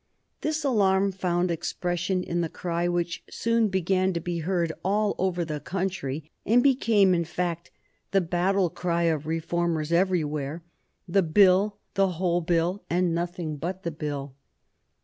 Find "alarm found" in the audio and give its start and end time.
0.63-1.51